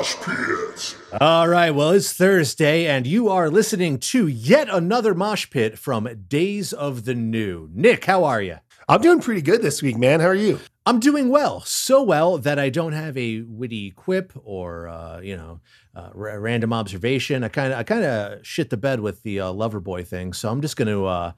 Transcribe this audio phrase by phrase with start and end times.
[0.00, 0.96] Mosh Pit.
[1.20, 6.08] All right, well, it's Thursday, and you are listening to yet another mosh pit from
[6.26, 7.68] Days of the New.
[7.74, 8.56] Nick, how are you?
[8.88, 10.20] I'm doing pretty good this week, man.
[10.20, 10.58] How are you?
[10.86, 15.36] I'm doing well, so well that I don't have a witty quip or uh, you
[15.36, 15.60] know
[15.94, 17.44] uh, r- random observation.
[17.44, 20.32] I kind of I kind of shit the bed with the uh, lover boy thing,
[20.32, 21.32] so I'm just gonna uh,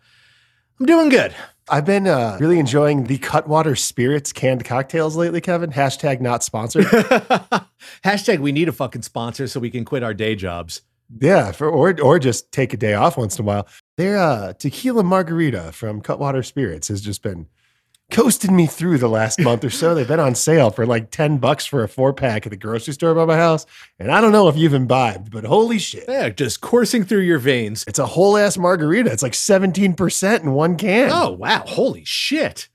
[0.78, 1.34] I'm doing good.
[1.68, 5.70] I've been uh, really enjoying the Cutwater Spirits canned cocktails lately, Kevin.
[5.70, 6.84] Hashtag not sponsored.
[8.04, 10.82] Hashtag we need a fucking sponsor so we can quit our day jobs.
[11.20, 13.68] yeah, for or or just take a day off once in a while.
[13.96, 17.46] Their uh, tequila margarita from Cutwater Spirits has just been
[18.12, 19.94] coasting me through the last month or so.
[19.94, 22.94] They've been on sale for like 10 bucks for a four pack at the grocery
[22.94, 23.66] store by my house.
[23.98, 26.04] And I don't know if you've imbibed, but holy shit.
[26.06, 27.84] Yeah, just coursing through your veins.
[27.88, 29.10] It's a whole ass margarita.
[29.10, 31.10] It's like 17% in one can.
[31.12, 31.64] Oh wow!
[31.66, 32.68] Holy shit!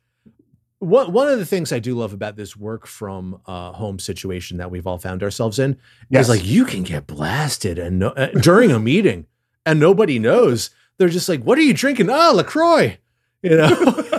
[0.79, 4.57] One one of the things I do love about this work from uh, home situation
[4.57, 5.77] that we've all found ourselves in
[6.09, 6.25] Yes.
[6.25, 9.25] is like you can get blasted and no, uh, during a meeting
[9.65, 10.69] and nobody knows.
[10.99, 12.97] They're just like, "What are you drinking?" Oh, LaCroix.
[13.43, 13.69] You know,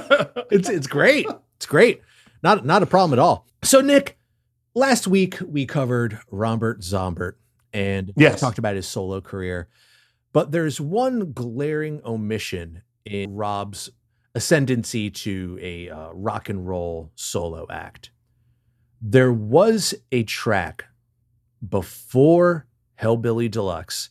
[0.51, 1.27] it's it's great.
[1.57, 2.03] It's great.
[2.43, 3.47] Not not a problem at all.
[3.63, 4.19] So Nick,
[4.75, 7.35] last week we covered Robert Zombert
[7.73, 8.41] and Yes.
[8.41, 9.69] talked about his solo career.
[10.33, 13.91] But there's one glaring omission in Rob's
[14.35, 18.11] ascendancy to a uh, rock and roll solo act.
[19.01, 20.85] There was a track
[21.67, 22.67] before
[23.01, 24.11] Hellbilly Deluxe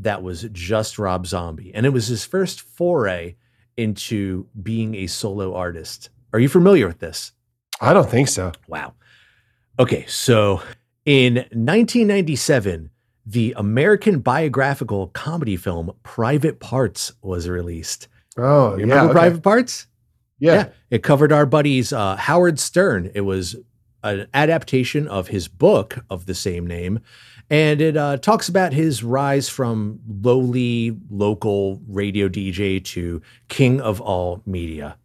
[0.00, 3.36] that was just Rob Zombie, and it was his first foray
[3.76, 6.10] into being a solo artist.
[6.32, 7.32] Are you familiar with this?
[7.80, 8.52] I don't think so.
[8.68, 8.94] Wow.
[9.78, 10.60] Okay, so
[11.06, 12.90] in 1997,
[13.26, 18.08] the American biographical comedy film Private Parts was released.
[18.36, 18.94] Oh, You yeah.
[18.94, 19.12] remember okay.
[19.20, 19.86] Private Parts?
[20.38, 20.68] Yeah.
[20.90, 23.10] It covered our buddies uh, Howard Stern.
[23.14, 23.56] It was
[24.02, 27.00] an adaptation of his book of the same name.
[27.48, 34.00] And it uh, talks about his rise from lowly local radio DJ to king of
[34.00, 34.96] all media.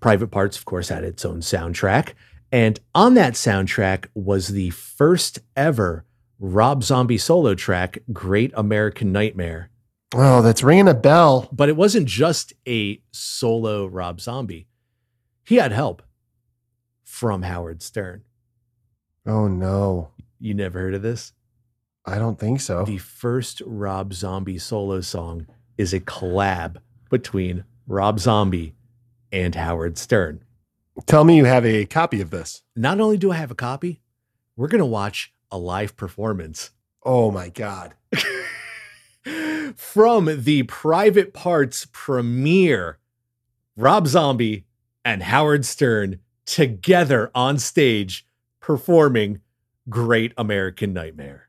[0.00, 2.14] Private Parts, of course, had its own soundtrack.
[2.50, 6.04] And on that soundtrack was the first ever
[6.38, 9.70] Rob Zombie solo track, Great American Nightmare.
[10.14, 11.48] Oh, that's ringing a bell.
[11.52, 14.66] But it wasn't just a solo Rob Zombie.
[15.44, 16.02] He had help
[17.02, 18.22] from Howard Stern.
[19.26, 20.10] Oh, no.
[20.38, 21.32] You never heard of this?
[22.04, 22.84] I don't think so.
[22.84, 25.46] The first Rob Zombie solo song
[25.78, 26.76] is a collab
[27.10, 28.74] between Rob Zombie
[29.32, 30.44] and Howard Stern.
[31.06, 32.62] Tell me you have a copy of this.
[32.76, 34.00] Not only do I have a copy,
[34.56, 36.70] we're going to watch a live performance
[37.06, 37.92] Oh, my God.
[39.76, 42.98] from the Private Parts premiere.
[43.76, 44.64] Rob Zombie
[45.04, 48.26] and Howard Stern together on stage
[48.64, 49.42] performing
[49.90, 51.48] Great American Nightmare.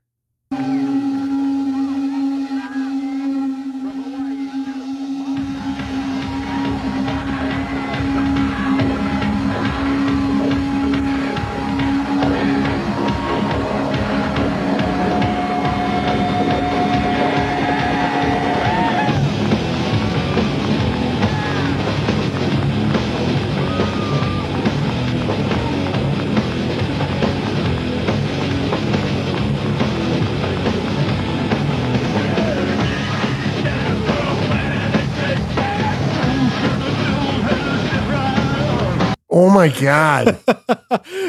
[39.46, 40.40] Oh, my God.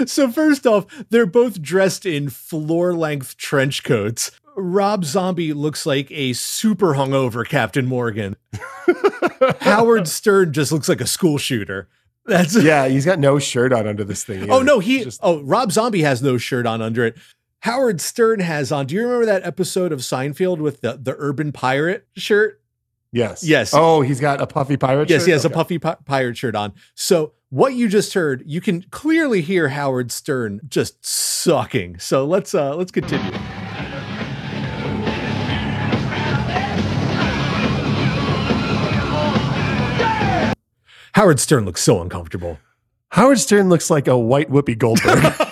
[0.08, 4.30] so first off, they're both dressed in floor-length trench coats.
[4.56, 8.36] Rob Zombie looks like a super hungover Captain Morgan.
[9.60, 11.88] Howard Stern just looks like a school shooter.
[12.24, 14.50] That's yeah, he's got no shirt on under this thing.
[14.50, 17.16] Oh no, he Just- oh Rob Zombie has no shirt on under it.
[17.60, 18.86] Howard Stern has on.
[18.86, 22.60] Do you remember that episode of Seinfeld with the the urban pirate shirt?
[23.12, 23.44] yes.
[23.44, 23.72] Yes.
[23.74, 25.10] Oh, he's got a puffy pirate shirt?
[25.10, 25.26] Yes, shirt?
[25.26, 25.52] he has Okay.
[25.52, 26.72] a puffy pi- pirate shirt on.
[26.94, 31.98] So what you just heard, you can clearly hear Howard Stern just sucking.
[31.98, 33.32] So let's uh let's continue.
[41.14, 42.58] Howard Stern looks so uncomfortable.
[43.12, 45.22] Howard Stern looks like a white Whoopi Goldberg.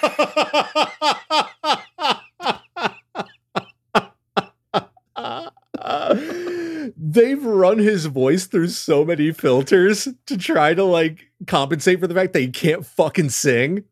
[6.96, 12.14] They've run his voice through so many filters to try to like compensate for the
[12.14, 13.84] fact that he can't fucking sing.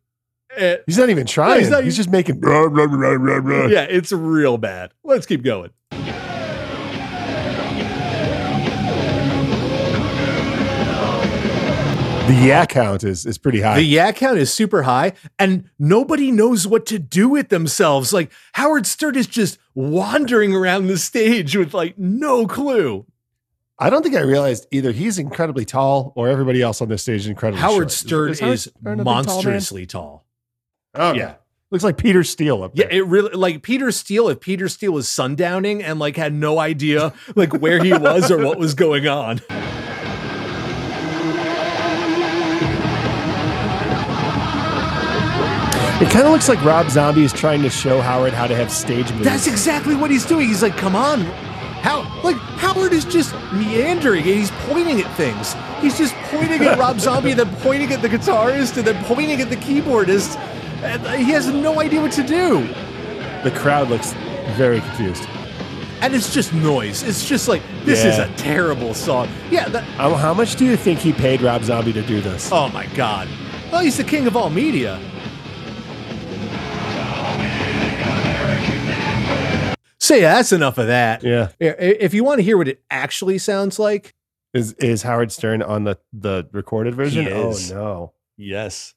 [0.57, 1.59] Eh, he's not even trying.
[1.61, 2.41] he's he's, not- just making.
[2.41, 3.67] Blah, blah, blah.
[3.67, 4.93] yeah, it's real bad.
[5.05, 5.71] Let's keep going.
[12.23, 13.75] The yak count is is pretty high.
[13.75, 18.13] The yak count is super high, and nobody knows what to do with themselves.
[18.13, 23.05] Like Howard Stern is just wandering around the stage with like no clue.
[23.79, 27.23] I don't think I realized either he's incredibly tall or everybody else on this stage
[27.23, 27.73] is incredibly tall.
[27.73, 27.93] Howard short.
[27.93, 30.27] Stern Is Howard is Stern a tall monstrously tall.
[30.95, 31.35] Oh Yeah.
[31.71, 32.87] looks like Peter Steele up there.
[32.87, 34.29] Yeah, it really like Peter Steele.
[34.29, 38.45] If Peter Steele was sundowning and like had no idea like where he was or
[38.45, 39.41] what was going on.
[46.01, 48.73] It kind of looks like Rob Zombie is trying to show Howard how to have
[48.73, 49.25] stage moves.
[49.25, 50.49] That's exactly what he's doing.
[50.49, 51.21] He's like, come on.
[51.21, 52.52] How like Howard is
[53.13, 55.55] just meandering and he's pointing at things.
[55.81, 59.51] He's just pointing at Rob Zombie, then pointing at the guitarist, and then pointing at
[59.51, 60.37] the keyboardist.
[61.17, 62.67] He has no idea what to do.
[63.45, 64.13] the crowd looks
[64.57, 65.25] very confused.
[66.01, 67.05] And it's just noise.
[67.05, 69.29] It's just like this is a terrible song.
[69.53, 69.69] Yeah.
[69.69, 72.51] That, Um, how much do you think he paid Rob Zombie to do this?
[72.51, 73.29] oh my god.
[73.71, 74.99] Well, he's the king of all media.
[80.03, 81.23] So yeah, that's enough of that.
[81.23, 81.51] Yeah.
[81.61, 84.17] Yeah, If you want to hear what it actually sounds like,
[84.53, 87.29] Is is Howard Stern on the the recorded version?
[87.29, 87.71] Oh, is.
[87.71, 88.13] Oh no.
[88.37, 88.95] yes,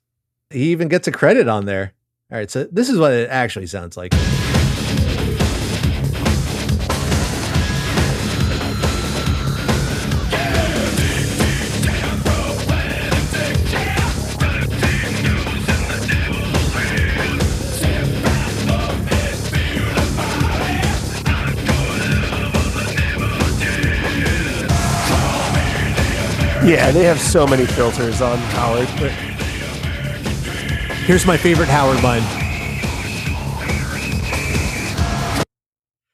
[0.49, 1.93] he even gets a credit on there.
[2.31, 4.13] All right, so this is what it actually sounds like.
[26.65, 28.88] Yeah, they have so many filters on Howard.
[29.00, 29.12] But
[31.06, 32.23] Here's my favorite Howard line.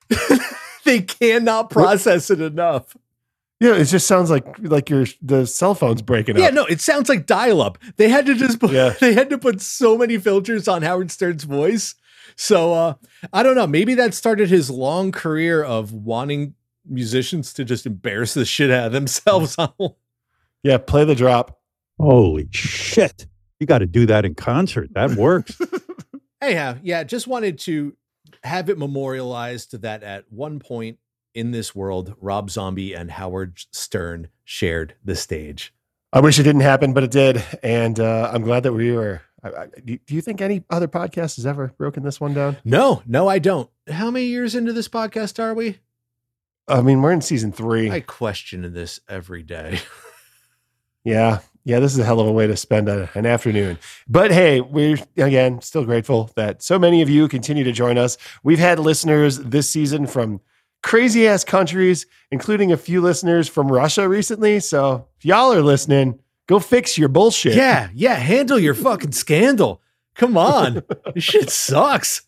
[0.83, 2.97] they cannot process it enough.
[3.61, 6.41] yeah, it just sounds like like your the cell phone's breaking up.
[6.41, 7.77] Yeah, no, it sounds like dial-up.
[7.95, 8.89] They had to just put, Yeah.
[8.99, 11.95] they had to put so many filters on Howard Stern's voice.
[12.35, 12.93] So uh
[13.31, 16.55] I don't know, maybe that started his long career of wanting
[16.85, 19.55] musicians to just embarrass the shit out of themselves.
[20.63, 21.59] Yeah, play the drop.
[21.99, 23.27] Holy shit.
[23.59, 24.89] You got to do that in concert.
[24.93, 25.59] That works.
[26.41, 27.95] Anyhow, yeah, just wanted to
[28.43, 30.97] have it memorialized that at one point
[31.33, 35.73] in this world, Rob Zombie and Howard Stern shared the stage.
[36.13, 39.21] I wish it didn't happen, but it did, and uh, I'm glad that we were.
[39.43, 42.57] I, I, do do you think any other podcast has ever broken this one down?
[42.65, 43.69] No, no, I don't.
[43.89, 45.79] How many years into this podcast are we?
[46.67, 47.89] I mean, we're in season three.
[47.89, 49.79] I question this every day.
[51.03, 51.39] Yeah.
[51.63, 53.77] Yeah, this is a hell of a way to spend a, an afternoon.
[54.07, 58.17] But hey, we're again still grateful that so many of you continue to join us.
[58.43, 60.41] We've had listeners this season from
[60.81, 64.59] crazy ass countries, including a few listeners from Russia recently.
[64.59, 67.55] So if y'all are listening, go fix your bullshit.
[67.55, 69.81] Yeah, yeah, handle your fucking scandal.
[70.15, 70.81] Come on.
[71.13, 72.23] this shit sucks.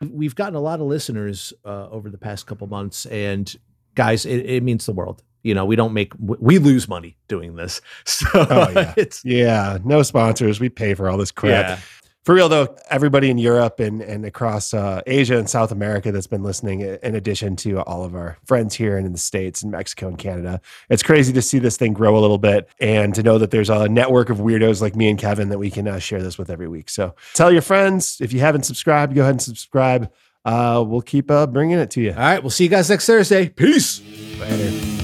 [0.00, 3.54] We've gotten a lot of listeners uh, over the past couple months, and
[3.94, 5.22] guys, it, it means the world.
[5.42, 7.80] You know, we don't make, we lose money doing this.
[8.04, 8.94] So Oh, yeah.
[8.98, 10.60] it's, Yeah, no sponsors.
[10.60, 11.66] We pay for all this crap.
[11.68, 11.78] yeah.
[12.24, 16.28] For real though, everybody in Europe and, and across uh, Asia and South America that's
[16.28, 19.72] been listening, in addition to all of our friends here and in the States and
[19.72, 23.24] Mexico and Canada, it's crazy to see this thing grow a little bit and to
[23.24, 25.98] know that there's a network of weirdos like me and Kevin that we can uh,
[25.98, 26.90] share this with every week.
[26.90, 28.18] So tell your friends.
[28.20, 30.08] If you haven't subscribed, go ahead and subscribe.
[30.44, 32.12] Uh, we'll keep uh, bringing it to you.
[32.12, 33.48] All right, we'll see you guys next Thursday.
[33.48, 34.00] Peace.
[34.38, 35.01] Later.